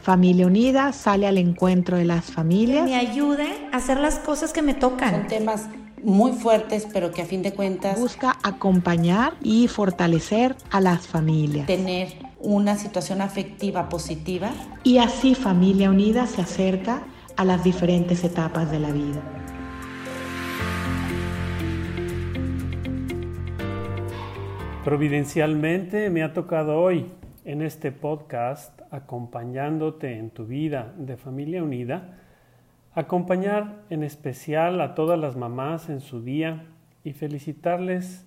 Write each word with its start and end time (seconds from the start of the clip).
Familia 0.00 0.46
Unida 0.46 0.92
sale 0.92 1.26
al 1.26 1.38
encuentro 1.38 1.96
de 1.96 2.04
las 2.04 2.26
familias. 2.26 2.84
Que 2.84 2.90
me 2.90 2.96
ayude 2.96 3.68
a 3.72 3.76
hacer 3.76 3.98
las 3.98 4.18
cosas 4.18 4.52
que 4.52 4.62
me 4.62 4.74
tocan. 4.74 5.10
Son 5.10 5.26
temas 5.26 5.68
muy 6.02 6.32
fuertes, 6.32 6.86
pero 6.92 7.10
que 7.10 7.22
a 7.22 7.24
fin 7.26 7.42
de 7.42 7.52
cuentas 7.52 7.98
busca 7.98 8.38
acompañar 8.42 9.34
y 9.42 9.68
fortalecer 9.68 10.56
a 10.70 10.80
las 10.80 11.06
familias. 11.06 11.66
Tener 11.66 12.08
una 12.38 12.76
situación 12.76 13.20
afectiva 13.20 13.88
positiva. 13.88 14.50
Y 14.84 14.98
así 14.98 15.34
Familia 15.34 15.90
Unida 15.90 16.26
se 16.26 16.42
acerca 16.42 17.02
a 17.36 17.44
las 17.44 17.62
diferentes 17.64 18.24
etapas 18.24 18.70
de 18.70 18.78
la 18.78 18.90
vida. 18.90 19.20
Providencialmente 24.84 26.08
me 26.08 26.22
ha 26.22 26.32
tocado 26.32 26.80
hoy 26.80 27.06
en 27.44 27.62
este 27.62 27.92
podcast, 27.92 28.77
acompañándote 28.90 30.18
en 30.18 30.30
tu 30.30 30.46
vida 30.46 30.94
de 30.96 31.16
familia 31.16 31.62
unida, 31.62 32.18
acompañar 32.94 33.82
en 33.90 34.02
especial 34.02 34.80
a 34.80 34.94
todas 34.94 35.18
las 35.18 35.36
mamás 35.36 35.88
en 35.88 36.00
su 36.00 36.22
día 36.22 36.64
y 37.04 37.12
felicitarles 37.12 38.26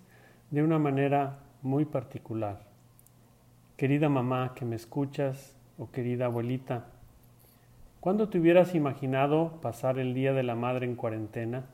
de 0.50 0.64
una 0.64 0.80
manera 0.80 1.40
muy 1.62 1.86
particular. 1.86 2.62
Querida 3.78 4.10
mamá 4.10 4.54
que 4.56 4.66
me 4.66 4.76
escuchas 4.76 5.58
o 5.78 5.92
querida 5.92 6.26
abuelita, 6.26 6.86
¿cuándo 8.00 8.30
te 8.30 8.40
hubieras 8.40 8.76
imaginado 8.76 9.60
pasar 9.62 10.00
el 10.00 10.14
Día 10.14 10.34
de 10.34 10.44
la 10.44 10.56
Madre 10.56 10.86
en 10.86 10.96
cuarentena? 10.96 11.66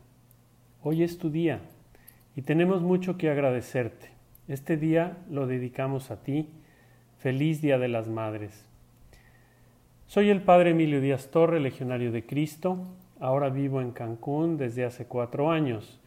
Hoy 0.84 1.04
es 1.04 1.18
tu 1.18 1.30
día 1.30 1.60
y 2.36 2.44
tenemos 2.44 2.82
mucho 2.82 3.18
que 3.18 3.30
agradecerte. 3.30 4.12
Este 4.48 4.78
día 4.78 5.18
lo 5.30 5.48
dedicamos 5.48 6.12
a 6.12 6.24
ti. 6.24 6.50
Feliz 7.18 7.62
Día 7.62 7.78
de 7.78 7.88
las 7.88 8.08
Madres. 8.08 8.67
Soy 10.08 10.30
el 10.30 10.42
Padre 10.42 10.70
Emilio 10.70 11.02
Díaz 11.02 11.32
Torre, 11.32 11.60
legionario 11.60 12.14
de 12.14 12.26
Cristo. 12.26 12.78
Ahora 13.20 13.50
vivo 13.50 13.82
en 13.82 13.92
Cancún 13.92 14.56
desde 14.56 14.86
hace 14.86 15.06
cuatro 15.06 15.52
años. 15.52 16.00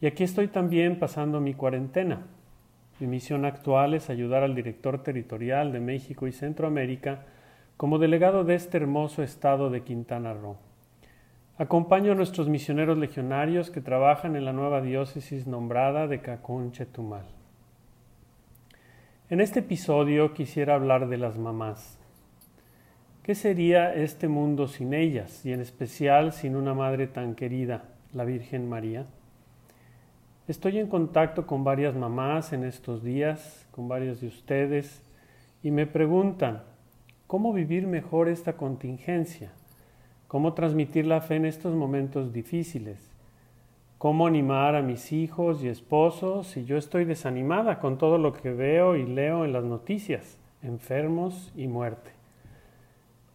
Y 0.00 0.08
aquí 0.08 0.24
estoy 0.24 0.48
también 0.48 0.98
pasando 0.98 1.40
mi 1.40 1.54
cuarentena. 1.54 2.26
Mi 2.98 3.06
misión 3.06 3.44
actual 3.44 3.94
es 3.94 4.10
ayudar 4.10 4.42
al 4.42 4.56
director 4.56 5.04
territorial 5.04 5.70
de 5.70 5.78
México 5.78 6.26
y 6.26 6.32
Centroamérica 6.32 7.24
como 7.76 8.00
delegado 8.00 8.42
de 8.42 8.56
este 8.56 8.78
hermoso 8.78 9.22
estado 9.22 9.70
de 9.70 9.84
Quintana 9.84 10.34
Roo. 10.34 10.56
Acompaño 11.56 12.10
a 12.10 12.16
nuestros 12.16 12.48
misioneros 12.48 12.98
legionarios 12.98 13.70
que 13.70 13.80
trabajan 13.80 14.34
en 14.34 14.44
la 14.44 14.52
nueva 14.52 14.80
diócesis 14.80 15.46
nombrada 15.46 16.08
de 16.08 16.20
Cancún 16.20 16.72
Chetumal. 16.72 17.26
En 19.28 19.40
este 19.40 19.60
episodio 19.60 20.34
quisiera 20.34 20.74
hablar 20.74 21.08
de 21.08 21.16
las 21.16 21.38
mamás. 21.38 21.99
¿Qué 23.30 23.36
sería 23.36 23.94
este 23.94 24.26
mundo 24.26 24.66
sin 24.66 24.92
ellas 24.92 25.46
y 25.46 25.52
en 25.52 25.60
especial 25.60 26.32
sin 26.32 26.56
una 26.56 26.74
madre 26.74 27.06
tan 27.06 27.36
querida, 27.36 27.84
la 28.12 28.24
Virgen 28.24 28.68
María? 28.68 29.06
Estoy 30.48 30.80
en 30.80 30.88
contacto 30.88 31.46
con 31.46 31.62
varias 31.62 31.94
mamás 31.94 32.52
en 32.52 32.64
estos 32.64 33.04
días, 33.04 33.68
con 33.70 33.86
varios 33.86 34.20
de 34.20 34.26
ustedes, 34.26 35.04
y 35.62 35.70
me 35.70 35.86
preguntan, 35.86 36.64
¿cómo 37.28 37.52
vivir 37.52 37.86
mejor 37.86 38.28
esta 38.28 38.54
contingencia? 38.54 39.52
¿Cómo 40.26 40.54
transmitir 40.54 41.06
la 41.06 41.20
fe 41.20 41.36
en 41.36 41.44
estos 41.44 41.72
momentos 41.76 42.32
difíciles? 42.32 43.12
cómo 43.98 44.26
animar 44.26 44.74
a 44.74 44.82
mis 44.82 45.12
hijos 45.12 45.62
y 45.62 45.68
esposos 45.68 46.48
si 46.48 46.64
yo 46.64 46.76
estoy 46.76 47.04
desanimada 47.04 47.78
con 47.78 47.96
todo 47.96 48.18
lo 48.18 48.32
que 48.32 48.50
veo 48.50 48.96
y 48.96 49.06
leo 49.06 49.44
en 49.44 49.52
las 49.52 49.62
noticias, 49.62 50.36
enfermos 50.64 51.52
y 51.54 51.68
muerte. 51.68 52.19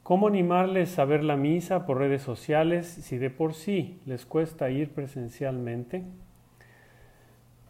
¿Cómo 0.06 0.28
animarles 0.28 1.00
a 1.00 1.06
ver 1.06 1.24
la 1.24 1.36
misa 1.36 1.88
por 1.88 1.98
redes 1.98 2.22
sociales 2.22 2.86
si 2.86 3.18
de 3.18 3.32
por 3.32 3.56
sí 3.56 4.00
les 4.06 4.28
cuesta 4.28 4.70
ir 4.70 4.92
presencialmente? 4.92 6.04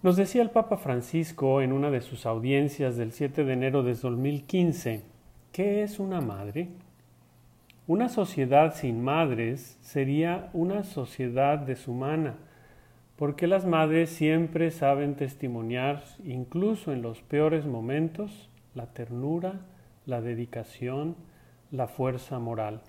Nos 0.04 0.18
decía 0.18 0.42
el 0.42 0.50
Papa 0.50 0.76
Francisco 0.76 1.62
en 1.62 1.72
una 1.72 1.90
de 1.92 2.02
sus 2.02 2.26
audiencias 2.26 2.98
del 2.98 3.14
7 3.14 3.46
de 3.46 3.54
enero 3.54 3.84
de 3.84 3.94
2015, 3.94 5.04
¿qué 5.54 5.82
es 5.82 5.98
una 5.98 6.20
madre? 6.20 6.68
Una 7.88 8.10
sociedad 8.10 8.76
sin 8.76 9.02
madres 9.02 9.78
sería 9.80 10.50
una 10.52 10.84
sociedad 10.84 11.60
deshumana 11.60 12.36
porque 13.16 13.48
las 13.48 13.66
madres 13.66 14.10
siempre 14.10 14.72
saben 14.72 15.16
testimoniar, 15.16 16.04
incluso 16.26 16.92
en 16.92 17.02
los 17.02 17.22
peores 17.22 17.66
momentos, 17.66 18.50
la 18.74 18.88
ternura, 18.88 19.62
la 20.06 20.20
dedicación, 20.20 21.16
la 21.72 21.88
fuerza 21.88 22.40
moral. 22.40 22.82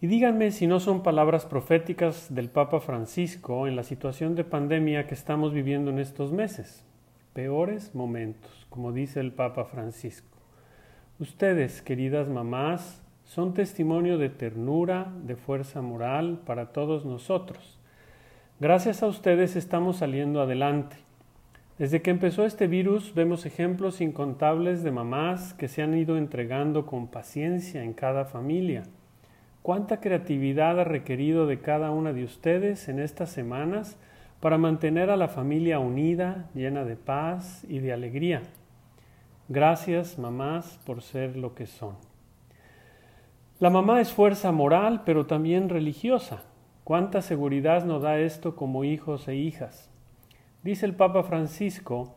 Y 0.00 0.06
díganme 0.06 0.50
si 0.50 0.66
no 0.66 0.80
son 0.80 1.02
palabras 1.02 1.46
proféticas 1.46 2.32
del 2.34 2.48
Papa 2.48 2.80
Francisco 2.80 3.66
en 3.66 3.76
la 3.76 3.82
situación 3.82 4.34
de 4.34 4.44
pandemia 4.44 5.06
que 5.06 5.14
estamos 5.14 5.52
viviendo 5.52 5.90
en 5.90 5.98
estos 5.98 6.32
meses. 6.32 6.84
Peores 7.32 7.94
momentos, 7.94 8.66
como 8.70 8.92
dice 8.92 9.20
el 9.20 9.32
Papa 9.32 9.64
Francisco. 9.64 10.38
Ustedes, 11.18 11.82
queridas 11.82 12.28
mamás, 12.28 13.02
son 13.24 13.54
testimonio 13.54 14.18
de 14.18 14.30
ternura, 14.30 15.12
de 15.24 15.36
fuerza 15.36 15.82
moral 15.82 16.40
para 16.44 16.72
todos 16.72 17.04
nosotros 17.04 17.78
Gracias 18.60 19.04
a 19.04 19.06
ustedes 19.06 19.54
estamos 19.54 19.98
saliendo 19.98 20.40
adelante. 20.40 20.96
Desde 21.78 22.02
que 22.02 22.10
empezó 22.10 22.44
este 22.44 22.66
virus 22.66 23.14
vemos 23.14 23.46
ejemplos 23.46 24.00
incontables 24.00 24.82
de 24.82 24.90
mamás 24.90 25.54
que 25.54 25.68
se 25.68 25.80
han 25.80 25.96
ido 25.96 26.16
entregando 26.16 26.86
con 26.86 27.06
paciencia 27.06 27.84
en 27.84 27.92
cada 27.92 28.24
familia. 28.24 28.82
¿Cuánta 29.62 30.00
creatividad 30.00 30.80
ha 30.80 30.84
requerido 30.84 31.46
de 31.46 31.60
cada 31.60 31.92
una 31.92 32.12
de 32.12 32.24
ustedes 32.24 32.88
en 32.88 32.98
estas 32.98 33.30
semanas 33.30 33.96
para 34.40 34.58
mantener 34.58 35.08
a 35.08 35.16
la 35.16 35.28
familia 35.28 35.78
unida, 35.78 36.50
llena 36.52 36.84
de 36.84 36.96
paz 36.96 37.64
y 37.68 37.78
de 37.78 37.92
alegría? 37.92 38.42
Gracias, 39.48 40.18
mamás, 40.18 40.80
por 40.84 41.00
ser 41.00 41.36
lo 41.36 41.54
que 41.54 41.66
son. 41.66 41.94
La 43.60 43.70
mamá 43.70 44.00
es 44.00 44.12
fuerza 44.12 44.50
moral, 44.50 45.02
pero 45.06 45.26
también 45.26 45.68
religiosa. 45.68 46.42
¿Cuánta 46.82 47.22
seguridad 47.22 47.84
nos 47.84 48.02
da 48.02 48.18
esto 48.18 48.56
como 48.56 48.82
hijos 48.82 49.28
e 49.28 49.36
hijas? 49.36 49.88
Dice 50.62 50.86
el 50.86 50.94
Papa 50.94 51.22
Francisco 51.22 52.16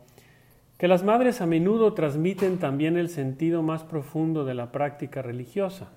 que 0.76 0.88
las 0.88 1.04
madres 1.04 1.40
a 1.40 1.46
menudo 1.46 1.94
transmiten 1.94 2.58
también 2.58 2.96
el 2.96 3.08
sentido 3.08 3.62
más 3.62 3.84
profundo 3.84 4.44
de 4.44 4.54
la 4.54 4.72
práctica 4.72 5.22
religiosa, 5.22 5.92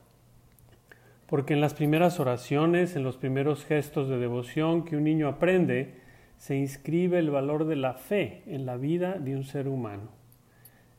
porque 1.26 1.54
en 1.54 1.62
las 1.62 1.74
primeras 1.74 2.20
oraciones, 2.20 2.96
en 2.96 3.04
los 3.04 3.18
primeros 3.18 3.66
gestos 3.66 4.10
de 4.10 4.20
devoción 4.20 4.86
que 4.86 4.96
un 4.96 5.06
niño 5.06 5.28
aprende, 5.28 5.96
se 6.38 6.56
inscribe 6.56 7.18
el 7.18 7.32
valor 7.32 7.66
de 7.66 7.78
la 7.78 7.96
fe 7.96 8.44
en 8.46 8.68
la 8.68 8.78
vida 8.78 9.14
de 9.14 9.36
un 9.36 9.44
ser 9.44 9.68
humano. 9.68 10.10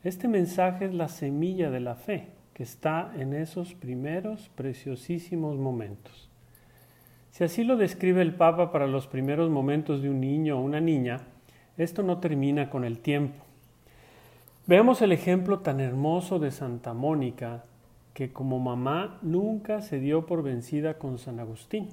Este 0.03 0.27
mensaje 0.27 0.87
es 0.87 0.95
la 0.95 1.09
semilla 1.09 1.71
de 1.71 1.81
la 1.81 1.95
fe 1.95 2.29
que 2.55 2.65
está 2.65 3.13
en 3.17 3.35
esos 3.35 3.75
primeros 3.75 4.49
preciosísimos 4.57 5.59
momentos. 5.59 6.29
Si 7.31 7.45
así 7.45 7.65
lo 7.65 7.77
describe 7.77 8.23
el 8.23 8.35
Papa 8.35 8.73
para 8.73 8.87
los 8.87 9.07
primeros 9.07 9.51
momentos 9.51 10.03
de 10.03 10.09
un 10.09 10.21
niño 10.21 10.59
o 10.59 10.63
una 10.63 10.81
niña, 10.81 11.21
esto 11.79 12.03
no 12.03 12.19
termina 12.19 12.71
con 12.71 12.85
el 12.85 12.99
tiempo. 12.99 13.45
Veamos 14.67 15.03
el 15.03 15.13
ejemplo 15.13 15.61
tan 15.61 15.81
hermoso 15.81 16.39
de 16.39 16.51
Santa 16.51 16.93
Mónica, 16.93 17.65
que 18.15 18.33
como 18.33 18.59
mamá 18.59 19.19
nunca 19.23 19.83
se 19.83 20.01
dio 20.01 20.27
por 20.27 20.43
vencida 20.43 20.95
con 20.95 21.19
San 21.19 21.39
Agustín. 21.39 21.91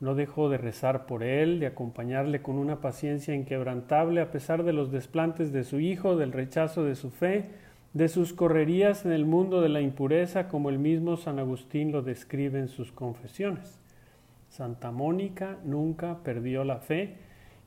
No 0.00 0.14
dejó 0.14 0.48
de 0.48 0.58
rezar 0.58 1.06
por 1.06 1.22
él, 1.22 1.60
de 1.60 1.66
acompañarle 1.66 2.42
con 2.42 2.56
una 2.56 2.80
paciencia 2.80 3.34
inquebrantable 3.34 4.20
a 4.20 4.30
pesar 4.32 4.64
de 4.64 4.72
los 4.72 4.90
desplantes 4.90 5.52
de 5.52 5.62
su 5.62 5.78
hijo, 5.78 6.16
del 6.16 6.32
rechazo 6.32 6.84
de 6.84 6.96
su 6.96 7.10
fe, 7.10 7.50
de 7.92 8.08
sus 8.08 8.32
correrías 8.32 9.04
en 9.04 9.12
el 9.12 9.26
mundo 9.26 9.60
de 9.60 9.68
la 9.68 9.80
impureza, 9.80 10.48
como 10.48 10.70
el 10.70 10.78
mismo 10.78 11.16
San 11.18 11.38
Agustín 11.38 11.92
lo 11.92 12.02
describe 12.02 12.58
en 12.58 12.68
sus 12.68 12.90
confesiones. 12.90 13.78
Santa 14.48 14.90
Mónica 14.90 15.58
nunca 15.64 16.18
perdió 16.24 16.64
la 16.64 16.78
fe 16.78 17.16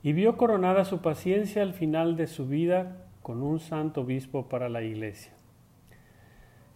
y 0.06 0.12
vio 0.12 0.36
coronada 0.36 0.84
su 0.84 1.00
paciencia 1.00 1.62
al 1.62 1.74
final 1.74 2.14
de 2.14 2.28
su 2.28 2.46
vida 2.46 3.08
con 3.22 3.42
un 3.42 3.58
santo 3.58 4.02
obispo 4.02 4.48
para 4.48 4.68
la 4.68 4.82
iglesia. 4.82 5.32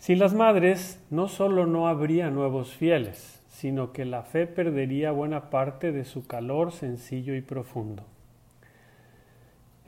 Sin 0.00 0.18
las 0.18 0.34
madres, 0.34 1.00
no 1.10 1.28
solo 1.28 1.64
no 1.64 1.86
habría 1.86 2.28
nuevos 2.28 2.74
fieles, 2.74 3.40
sino 3.46 3.92
que 3.92 4.04
la 4.04 4.24
fe 4.24 4.48
perdería 4.48 5.12
buena 5.12 5.48
parte 5.48 5.92
de 5.92 6.04
su 6.04 6.26
calor 6.26 6.72
sencillo 6.72 7.36
y 7.36 7.40
profundo. 7.40 8.02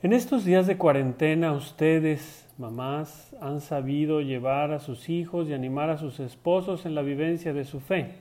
En 0.04 0.12
estos 0.12 0.44
días 0.44 0.68
de 0.68 0.78
cuarentena, 0.78 1.50
ustedes, 1.50 2.48
mamás, 2.58 3.34
han 3.40 3.60
sabido 3.60 4.20
llevar 4.20 4.70
a 4.70 4.78
sus 4.78 5.08
hijos 5.08 5.48
y 5.48 5.52
animar 5.52 5.90
a 5.90 5.98
sus 5.98 6.20
esposos 6.20 6.86
en 6.86 6.94
la 6.94 7.02
vivencia 7.02 7.52
de 7.52 7.64
su 7.64 7.80
fe 7.80 8.20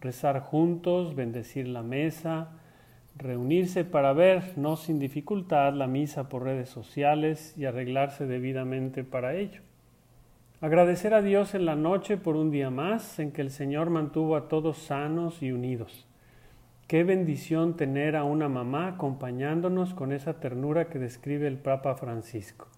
rezar 0.00 0.40
juntos, 0.40 1.14
bendecir 1.14 1.68
la 1.68 1.82
mesa, 1.82 2.52
reunirse 3.18 3.84
para 3.84 4.12
ver, 4.12 4.56
no 4.56 4.76
sin 4.76 4.98
dificultad, 4.98 5.72
la 5.74 5.86
misa 5.86 6.28
por 6.28 6.44
redes 6.44 6.68
sociales 6.68 7.54
y 7.56 7.64
arreglarse 7.64 8.26
debidamente 8.26 9.04
para 9.04 9.34
ello. 9.34 9.62
Agradecer 10.60 11.14
a 11.14 11.22
Dios 11.22 11.54
en 11.54 11.66
la 11.66 11.76
noche 11.76 12.16
por 12.16 12.36
un 12.36 12.50
día 12.50 12.70
más 12.70 13.18
en 13.18 13.32
que 13.32 13.42
el 13.42 13.50
Señor 13.50 13.90
mantuvo 13.90 14.36
a 14.36 14.48
todos 14.48 14.78
sanos 14.78 15.42
y 15.42 15.52
unidos. 15.52 16.06
Qué 16.86 17.04
bendición 17.04 17.76
tener 17.76 18.16
a 18.16 18.24
una 18.24 18.48
mamá 18.48 18.88
acompañándonos 18.88 19.92
con 19.92 20.12
esa 20.12 20.40
ternura 20.40 20.88
que 20.88 20.98
describe 20.98 21.46
el 21.48 21.58
Papa 21.58 21.94
Francisco. 21.96 22.68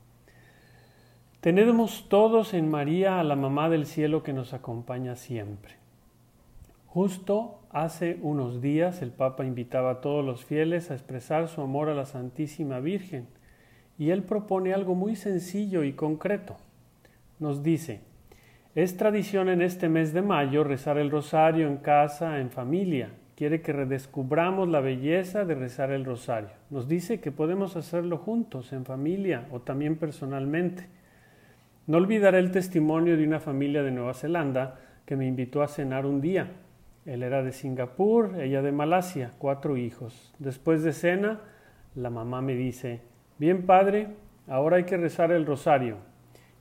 Tenemos 1.41 2.09
todos 2.09 2.53
en 2.55 2.69
María 2.69 3.21
a 3.21 3.25
la 3.25 3.37
mamá 3.37 3.69
del 3.69 3.87
cielo 3.87 4.23
que 4.23 4.33
nos 4.33 4.55
acompaña 4.55 5.15
siempre. 5.15 5.75
Justo 6.99 7.61
hace 7.71 8.19
unos 8.23 8.61
días 8.61 9.03
el 9.03 9.13
Papa 9.13 9.45
invitaba 9.45 9.93
a 9.93 10.01
todos 10.01 10.25
los 10.25 10.45
fieles 10.45 10.91
a 10.91 10.95
expresar 10.95 11.47
su 11.47 11.61
amor 11.61 11.89
a 11.89 11.95
la 11.95 12.07
Santísima 12.07 12.81
Virgen 12.81 13.29
y 14.01 14.11
él 14.11 14.25
propone 14.25 14.75
algo 14.75 14.97
muy 14.97 15.15
sencillo 15.15 15.85
y 15.85 15.93
concreto 15.93 16.57
nos 17.39 17.63
dice, 17.63 18.01
es 18.75 18.97
tradición 18.97 19.49
en 19.49 19.63
este 19.63 19.89
mes 19.89 20.13
de 20.13 20.23
mayo 20.23 20.65
rezar 20.65 20.99
el 20.99 21.13
rosario 21.13 21.69
en 21.69 21.77
casa, 21.77 22.41
en 22.41 22.51
familia. 22.51 23.11
Quiere 23.37 23.63
que 23.63 23.73
redescubramos 23.73 24.69
la 24.69 24.81
belleza 24.81 25.45
de 25.45 25.55
rezar 25.55 25.93
el 25.93 26.05
rosario. 26.05 26.51
Nos 26.69 26.89
dice 26.89 27.21
que 27.21 27.31
podemos 27.31 27.77
hacerlo 27.77 28.19
juntos, 28.19 28.73
en 28.73 28.85
familia 28.85 29.47
o 29.53 29.61
también 29.61 29.95
personalmente. 29.95 30.89
No 31.87 31.99
olvidaré 31.99 32.41
el 32.41 32.51
testimonio 32.51 33.17
de 33.17 33.25
una 33.25 33.39
familia 33.39 33.85
de 33.85 33.93
Nueva 33.93 34.15
Zelanda 34.15 34.81
que 35.07 35.15
me 35.15 35.29
invitó 35.29 35.63
a 35.63 35.69
cenar 35.69 36.05
un 36.05 36.21
día. 36.21 36.51
Él 37.09 37.23
era 37.23 37.43
de 37.43 37.53
Singapur, 37.53 38.39
ella 38.39 38.61
de 38.61 38.71
Malasia, 38.71 39.33
cuatro 39.39 39.79
hijos. 39.79 40.35
Después 40.39 40.83
de 40.83 40.93
cena, 40.93 41.41
la 41.95 42.11
mamá 42.11 42.43
me 42.43 42.55
dice, 42.55 43.01
bien 43.39 43.65
padre, 43.65 44.09
ahora 44.47 44.77
hay 44.77 44.85
que 44.85 44.99
rezar 44.99 45.33
el 45.33 45.47
rosario 45.47 45.97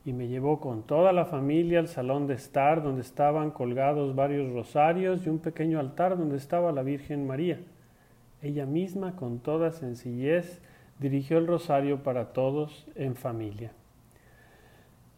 y 0.06 0.14
me 0.14 0.30
llevó 0.30 0.62
con 0.62 0.84
toda 0.84 1.12
la 1.12 1.26
familia 1.26 1.80
al 1.80 1.90
salón 1.90 2.28
de 2.28 2.36
estar 2.36 2.82
donde 2.82 3.02
estaban 3.02 3.52
colgados 3.52 4.16
varios 4.16 4.54
rosarios 4.54 5.26
y 5.26 5.30
un 5.30 5.40
pequeño 5.40 5.82
altar 5.82 6.18
donde 6.18 6.38
estaba 6.38 6.72
la 6.72 6.82
Virgen 6.82 7.28
María. 7.28 7.60
Ella 8.42 8.66
misma, 8.66 9.18
con 9.18 9.40
toda 9.40 9.72
sencillez, 9.72 10.62
dirigió 10.98 11.40
el 11.40 11.48
rosario 11.48 12.04
para 12.04 12.32
todos 12.32 12.88
en 12.96 13.16
familia. 13.16 13.74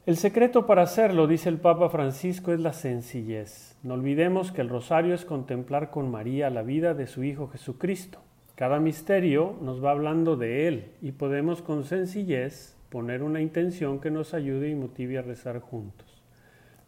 El 0.10 0.18
secreto 0.18 0.66
para 0.66 0.82
hacerlo, 0.82 1.28
dice 1.28 1.50
el 1.50 1.60
Papa 1.60 1.88
Francisco, 1.88 2.52
es 2.52 2.60
la 2.60 2.74
sencillez. 2.74 3.78
No 3.84 3.94
olvidemos 3.94 4.52
que 4.52 4.62
el 4.62 4.68
rosario 4.68 5.14
es 5.14 5.24
contemplar 5.24 5.92
con 5.92 6.10
María 6.10 6.50
la 6.50 6.64
vida 6.64 6.96
de 6.96 7.06
su 7.06 7.24
Hijo 7.24 7.48
Jesucristo. 7.50 8.18
Cada 8.56 8.80
misterio 8.80 9.56
nos 9.62 9.86
va 9.86 9.92
hablando 9.92 10.36
de 10.36 10.68
Él 10.68 10.86
y 11.04 11.12
podemos 11.12 11.62
con 11.62 11.84
sencillez 11.84 12.76
poner 12.90 13.22
una 13.22 13.40
intención 13.40 14.00
que 14.00 14.10
nos 14.10 14.34
ayude 14.34 14.72
y 14.72 14.74
motive 14.74 15.20
a 15.20 15.22
rezar 15.22 15.60
juntos. 15.60 16.24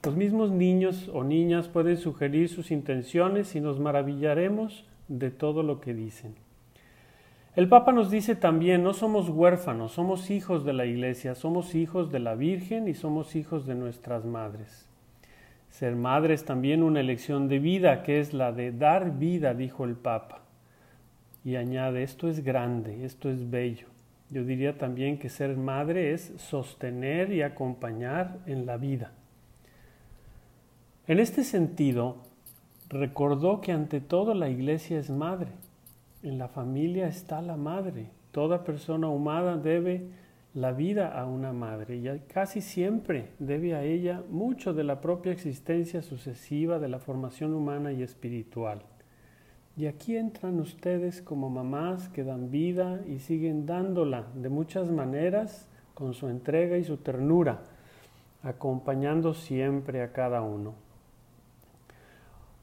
Los 0.03 0.15
mismos 0.15 0.49
niños 0.49 1.07
o 1.13 1.23
niñas 1.23 1.67
pueden 1.67 1.97
sugerir 1.97 2.49
sus 2.49 2.71
intenciones 2.71 3.55
y 3.55 3.61
nos 3.61 3.79
maravillaremos 3.79 4.83
de 5.09 5.29
todo 5.29 5.61
lo 5.61 5.79
que 5.79 5.93
dicen. 5.93 6.33
El 7.53 7.67
Papa 7.67 7.91
nos 7.91 8.09
dice 8.09 8.35
también, 8.35 8.81
no 8.81 8.93
somos 8.93 9.27
huérfanos, 9.27 9.91
somos 9.91 10.29
hijos 10.31 10.63
de 10.63 10.71
la 10.71 10.85
Iglesia, 10.85 11.35
somos 11.35 11.75
hijos 11.75 12.09
de 12.09 12.19
la 12.19 12.35
Virgen 12.35 12.87
y 12.87 12.93
somos 12.93 13.35
hijos 13.35 13.65
de 13.65 13.75
nuestras 13.75 14.23
madres. 14.23 14.87
Ser 15.69 15.97
madre 15.97 16.33
es 16.33 16.45
también 16.45 16.81
una 16.81 17.01
elección 17.01 17.49
de 17.49 17.59
vida, 17.59 18.03
que 18.03 18.21
es 18.21 18.33
la 18.33 18.53
de 18.53 18.71
dar 18.71 19.17
vida, 19.17 19.53
dijo 19.53 19.83
el 19.83 19.95
Papa. 19.95 20.43
Y 21.43 21.57
añade, 21.57 22.03
esto 22.03 22.29
es 22.29 22.41
grande, 22.41 23.03
esto 23.03 23.29
es 23.29 23.49
bello. 23.49 23.87
Yo 24.29 24.45
diría 24.45 24.77
también 24.77 25.19
que 25.19 25.27
ser 25.27 25.57
madre 25.57 26.13
es 26.13 26.33
sostener 26.37 27.33
y 27.33 27.41
acompañar 27.41 28.37
en 28.45 28.65
la 28.65 28.77
vida. 28.77 29.11
En 31.05 31.19
este 31.19 31.43
sentido, 31.43 32.15
recordó 32.87 33.59
que 33.59 33.73
ante 33.73 33.99
todo 33.99 34.33
la 34.35 34.47
iglesia 34.47 34.97
es 34.97 35.09
madre. 35.09 35.49
En 36.23 36.37
la 36.37 36.47
familia 36.47 37.07
está 37.07 37.41
la 37.41 37.57
madre. 37.57 38.09
Toda 38.31 38.63
persona 38.63 39.09
humana 39.09 39.57
debe 39.57 40.05
la 40.53 40.71
vida 40.71 41.17
a 41.19 41.25
una 41.25 41.51
madre 41.51 41.95
y 41.95 42.19
casi 42.31 42.61
siempre 42.61 43.29
debe 43.39 43.73
a 43.73 43.83
ella 43.83 44.21
mucho 44.29 44.73
de 44.73 44.83
la 44.83 45.01
propia 45.01 45.31
existencia 45.31 46.01
sucesiva 46.01 46.77
de 46.77 46.89
la 46.89 46.99
formación 46.99 47.53
humana 47.53 47.91
y 47.91 48.03
espiritual. 48.03 48.83
Y 49.77 49.87
aquí 49.87 50.15
entran 50.15 50.59
ustedes 50.59 51.21
como 51.21 51.49
mamás 51.49 52.09
que 52.09 52.23
dan 52.23 52.51
vida 52.51 52.99
y 53.07 53.19
siguen 53.19 53.65
dándola 53.65 54.27
de 54.35 54.49
muchas 54.49 54.91
maneras 54.91 55.67
con 55.95 56.13
su 56.13 56.27
entrega 56.27 56.77
y 56.77 56.83
su 56.83 56.97
ternura, 56.97 57.61
acompañando 58.43 59.33
siempre 59.33 60.03
a 60.03 60.11
cada 60.11 60.41
uno. 60.41 60.73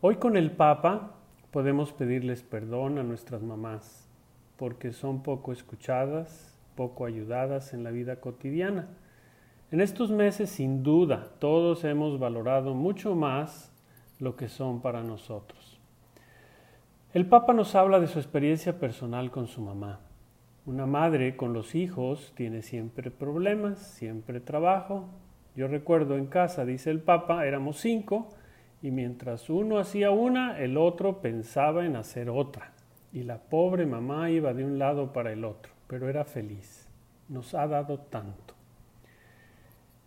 Hoy 0.00 0.16
con 0.16 0.36
el 0.36 0.52
Papa 0.52 1.17
podemos 1.58 1.92
pedirles 1.92 2.44
perdón 2.44 2.98
a 2.98 3.02
nuestras 3.02 3.42
mamás 3.42 4.08
porque 4.56 4.92
son 4.92 5.24
poco 5.24 5.50
escuchadas, 5.50 6.56
poco 6.76 7.04
ayudadas 7.04 7.74
en 7.74 7.82
la 7.82 7.90
vida 7.90 8.20
cotidiana. 8.20 8.86
En 9.72 9.80
estos 9.80 10.12
meses, 10.12 10.50
sin 10.50 10.84
duda, 10.84 11.32
todos 11.40 11.82
hemos 11.82 12.20
valorado 12.20 12.74
mucho 12.74 13.16
más 13.16 13.72
lo 14.20 14.36
que 14.36 14.48
son 14.48 14.82
para 14.82 15.02
nosotros. 15.02 15.80
El 17.12 17.26
Papa 17.26 17.52
nos 17.54 17.74
habla 17.74 17.98
de 17.98 18.06
su 18.06 18.20
experiencia 18.20 18.78
personal 18.78 19.32
con 19.32 19.48
su 19.48 19.60
mamá. 19.60 19.98
Una 20.64 20.86
madre 20.86 21.34
con 21.34 21.52
los 21.54 21.74
hijos 21.74 22.32
tiene 22.36 22.62
siempre 22.62 23.10
problemas, 23.10 23.80
siempre 23.80 24.38
trabajo. 24.38 25.08
Yo 25.56 25.66
recuerdo 25.66 26.18
en 26.18 26.26
casa, 26.26 26.64
dice 26.64 26.92
el 26.92 27.00
Papa, 27.00 27.44
éramos 27.48 27.80
cinco 27.80 28.28
y 28.82 28.90
mientras 28.90 29.50
uno 29.50 29.78
hacía 29.78 30.10
una, 30.10 30.58
el 30.58 30.76
otro 30.76 31.20
pensaba 31.20 31.84
en 31.84 31.96
hacer 31.96 32.30
otra. 32.30 32.72
Y 33.12 33.22
la 33.22 33.38
pobre 33.38 33.86
mamá 33.86 34.30
iba 34.30 34.52
de 34.54 34.64
un 34.64 34.78
lado 34.78 35.12
para 35.12 35.32
el 35.32 35.44
otro, 35.44 35.72
pero 35.86 36.08
era 36.08 36.24
feliz. 36.24 36.86
Nos 37.28 37.54
ha 37.54 37.66
dado 37.66 37.98
tanto. 37.98 38.54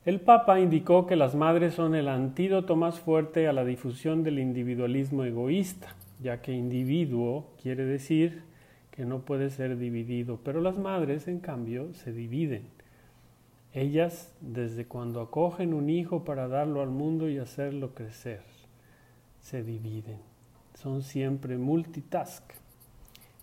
El 0.05 0.19
Papa 0.19 0.59
indicó 0.59 1.05
que 1.05 1.15
las 1.15 1.35
madres 1.35 1.75
son 1.75 1.95
el 1.95 2.07
antídoto 2.07 2.75
más 2.75 2.99
fuerte 2.99 3.47
a 3.47 3.53
la 3.53 3.65
difusión 3.65 4.23
del 4.23 4.39
individualismo 4.39 5.23
egoísta 5.23 5.95
ya 6.21 6.41
que 6.41 6.53
individuo 6.53 7.47
quiere 7.61 7.85
decir 7.85 8.43
que 8.91 9.05
no 9.05 9.21
puede 9.21 9.49
ser 9.49 9.77
dividido, 9.77 10.39
pero 10.43 10.61
las 10.61 10.77
madres, 10.77 11.27
en 11.27 11.39
cambio, 11.39 11.93
se 11.93 12.11
dividen. 12.11 12.63
Ellas, 13.73 14.33
desde 14.41 14.85
cuando 14.85 15.21
acogen 15.21 15.73
un 15.73 15.89
hijo 15.89 16.25
para 16.25 16.47
darlo 16.47 16.81
al 16.81 16.89
mundo 16.89 17.29
y 17.29 17.37
hacerlo 17.37 17.93
crecer, 17.95 18.41
se 19.41 19.63
dividen. 19.63 20.19
Son 20.73 21.01
siempre 21.01 21.57
multitask. 21.57 22.43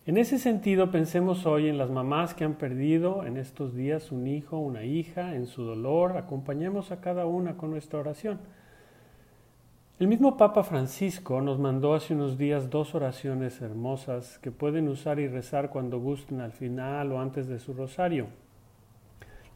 En 0.06 0.16
ese 0.16 0.38
sentido, 0.38 0.90
pensemos 0.90 1.44
hoy 1.44 1.68
en 1.68 1.76
las 1.76 1.90
mamás 1.90 2.32
que 2.32 2.44
han 2.44 2.54
perdido 2.54 3.26
en 3.26 3.36
estos 3.36 3.74
días 3.74 4.10
un 4.10 4.26
hijo, 4.26 4.56
una 4.56 4.84
hija, 4.84 5.34
en 5.34 5.46
su 5.46 5.64
dolor. 5.64 6.16
Acompañemos 6.16 6.90
a 6.92 7.02
cada 7.02 7.26
una 7.26 7.58
con 7.58 7.70
nuestra 7.70 7.98
oración. 7.98 8.38
El 9.98 10.06
mismo 10.06 10.36
Papa 10.38 10.62
Francisco 10.62 11.42
nos 11.42 11.58
mandó 11.58 11.92
hace 11.92 12.14
unos 12.14 12.38
días 12.38 12.70
dos 12.70 12.94
oraciones 12.94 13.60
hermosas 13.60 14.38
que 14.38 14.50
pueden 14.50 14.88
usar 14.88 15.18
y 15.18 15.28
rezar 15.28 15.68
cuando 15.68 15.98
gusten 15.98 16.40
al 16.40 16.52
final 16.52 17.12
o 17.12 17.20
antes 17.20 17.48
de 17.48 17.58
su 17.58 17.74
rosario. 17.74 18.28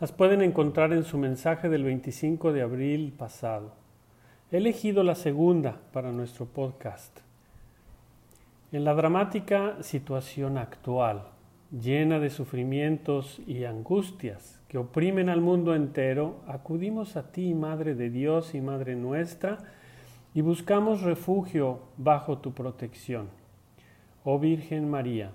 Las 0.01 0.13
pueden 0.13 0.43
encontrar 0.43 0.93
en 0.93 1.05
su 1.05 1.17
mensaje 1.17 1.69
del 1.69 1.85
25 1.85 2.53
de 2.53 2.61
abril 2.61 3.15
pasado. 3.17 3.82
He 4.53 4.59
elegido 4.59 5.03
la 5.03 5.15
segunda 5.15 5.81
para 5.95 6.13
nuestro 6.13 6.45
podcast. 6.45 7.21
En 8.71 8.85
la 8.85 8.93
dramática 8.93 9.83
situación 9.83 10.59
actual, 10.59 11.23
llena 11.71 12.21
de 12.21 12.29
sufrimientos 12.29 13.41
y 13.47 13.65
angustias 13.65 14.61
que 14.69 14.77
oprimen 14.77 15.31
al 15.31 15.41
mundo 15.41 15.75
entero, 15.75 16.43
acudimos 16.47 17.17
a 17.17 17.33
ti, 17.33 17.55
Madre 17.55 17.95
de 17.95 18.11
Dios 18.11 18.55
y 18.55 18.61
Madre 18.61 18.95
nuestra, 18.95 19.57
y 20.35 20.43
buscamos 20.43 21.01
refugio 21.01 21.79
bajo 21.97 22.37
tu 22.37 22.53
protección. 22.53 23.31
Oh 24.23 24.39
Virgen 24.39 24.91
María, 24.91 25.31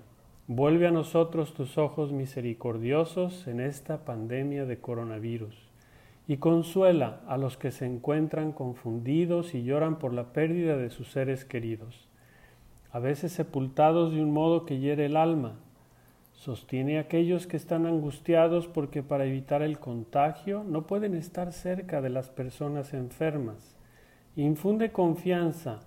vuelve 0.46 0.86
a 0.86 0.92
nosotros 0.92 1.54
tus 1.54 1.76
ojos 1.76 2.12
misericordiosos 2.12 3.48
en 3.48 3.58
esta 3.58 4.04
pandemia 4.04 4.64
de 4.64 4.78
coronavirus 4.78 5.68
y 6.28 6.36
consuela 6.36 7.22
a 7.26 7.36
los 7.36 7.56
que 7.56 7.72
se 7.72 7.86
encuentran 7.86 8.52
confundidos 8.52 9.54
y 9.54 9.64
lloran 9.64 9.98
por 9.98 10.12
la 10.12 10.32
pérdida 10.32 10.76
de 10.76 10.90
sus 10.90 11.10
seres 11.10 11.44
queridos, 11.44 12.08
a 12.92 13.00
veces 13.00 13.32
sepultados 13.32 14.12
de 14.12 14.22
un 14.22 14.30
modo 14.32 14.64
que 14.64 14.78
hiere 14.78 15.06
el 15.06 15.16
alma. 15.16 15.58
Sostiene 16.34 16.98
a 16.98 17.02
aquellos 17.02 17.48
que 17.48 17.56
están 17.56 17.86
angustiados 17.86 18.68
porque 18.68 19.02
para 19.02 19.24
evitar 19.24 19.62
el 19.62 19.80
contagio 19.80 20.62
no 20.62 20.86
pueden 20.86 21.16
estar 21.16 21.52
cerca 21.52 22.00
de 22.00 22.10
las 22.10 22.30
personas 22.30 22.94
enfermas 22.94 23.74
Infunde 24.38 24.92
confianza 24.92 25.80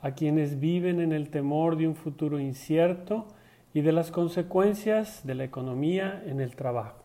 a 0.00 0.10
quienes 0.10 0.58
viven 0.58 0.98
en 1.00 1.12
el 1.12 1.30
temor 1.30 1.76
de 1.76 1.86
un 1.86 1.94
futuro 1.94 2.40
incierto 2.40 3.28
y 3.72 3.82
de 3.82 3.92
las 3.92 4.10
consecuencias 4.10 5.24
de 5.24 5.36
la 5.36 5.44
economía 5.44 6.20
en 6.26 6.40
el 6.40 6.56
trabajo. 6.56 7.01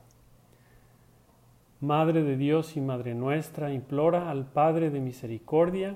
Madre 1.79 2.23
de 2.23 2.37
Dios 2.37 2.75
y 2.75 2.81
Madre 2.81 3.13
nuestra, 3.13 3.71
implora 3.71 4.31
al 4.31 4.45
Padre 4.45 4.89
de 4.89 4.99
misericordia 4.99 5.93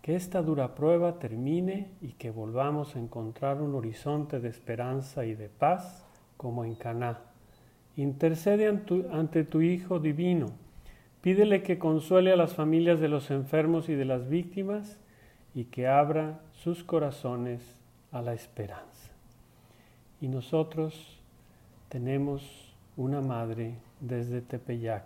que 0.00 0.14
esta 0.14 0.40
dura 0.40 0.76
prueba 0.76 1.18
termine 1.18 1.90
y 2.00 2.12
que 2.12 2.30
volvamos 2.30 2.94
a 2.94 3.00
encontrar 3.00 3.60
un 3.60 3.74
horizonte 3.74 4.38
de 4.38 4.48
esperanza 4.48 5.24
y 5.24 5.34
de 5.34 5.48
paz 5.48 6.06
como 6.36 6.64
en 6.64 6.76
Caná. 6.76 7.22
Intercede 7.96 8.68
ante 8.68 9.42
tu 9.42 9.62
Hijo 9.62 9.98
divino. 9.98 10.46
Pídele 11.22 11.64
que 11.64 11.76
consuele 11.76 12.30
a 12.30 12.36
las 12.36 12.54
familias 12.54 13.00
de 13.00 13.08
los 13.08 13.32
enfermos 13.32 13.88
y 13.88 13.96
de 13.96 14.04
las 14.04 14.28
víctimas 14.28 15.00
y 15.56 15.64
que 15.64 15.88
abra 15.88 16.38
sus 16.52 16.84
corazones 16.84 17.82
a 18.12 18.22
la 18.22 18.32
esperanza. 18.32 19.10
Y 20.20 20.28
nosotros 20.28 21.18
tenemos 21.88 22.76
una 22.96 23.20
madre 23.20 23.74
desde 24.00 24.40
Tepeyac. 24.40 25.04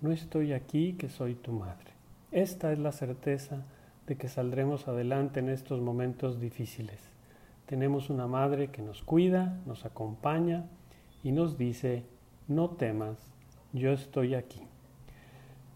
No 0.00 0.12
estoy 0.12 0.52
aquí, 0.52 0.94
que 0.94 1.08
soy 1.08 1.34
tu 1.34 1.52
madre. 1.52 1.92
Esta 2.30 2.72
es 2.72 2.78
la 2.78 2.92
certeza 2.92 3.64
de 4.06 4.16
que 4.16 4.28
saldremos 4.28 4.88
adelante 4.88 5.40
en 5.40 5.48
estos 5.48 5.80
momentos 5.80 6.40
difíciles. 6.40 7.00
Tenemos 7.66 8.10
una 8.10 8.26
madre 8.26 8.68
que 8.68 8.82
nos 8.82 9.02
cuida, 9.02 9.58
nos 9.66 9.84
acompaña 9.86 10.66
y 11.22 11.32
nos 11.32 11.56
dice, 11.56 12.04
no 12.48 12.70
temas, 12.70 13.16
yo 13.72 13.92
estoy 13.92 14.34
aquí. 14.34 14.60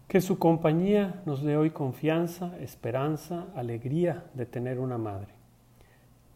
Que 0.07 0.21
su 0.21 0.37
compañía 0.37 1.21
nos 1.25 1.41
dé 1.43 1.57
hoy 1.57 1.71
confianza, 1.71 2.57
esperanza, 2.59 3.47
alegría 3.55 4.25
de 4.33 4.45
tener 4.45 4.79
una 4.79 4.97
madre. 4.97 5.33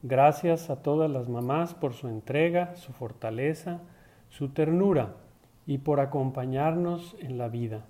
Gracias 0.01 0.69
a 0.69 0.81
todas 0.81 1.09
las 1.09 1.29
mamás 1.29 1.73
por 1.73 1.93
su 1.93 2.07
entrega, 2.07 2.75
su 2.75 2.91
fortaleza, 2.91 3.81
su 4.29 4.49
ternura 4.49 5.15
y 5.65 5.79
por 5.79 5.99
acompañarnos 5.99 7.15
en 7.19 7.37
la 7.37 7.47
vida, 7.47 7.85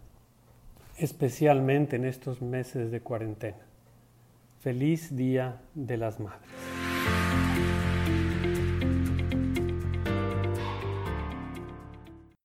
especialmente 0.98 1.96
en 1.96 2.06
estos 2.06 2.42
meses 2.42 2.92
de 2.92 3.02
cuarentena. 3.02 3.58
Feliz 4.62 5.16
Día 5.16 5.62
de 5.76 5.98
las 5.98 6.20
Madres. 6.20 6.73